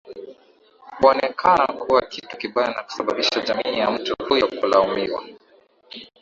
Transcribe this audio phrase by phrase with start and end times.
[1.01, 5.23] huonekana kuwa kitu kibaya na kusababisha jamii ya mtu huyo kulaumiwa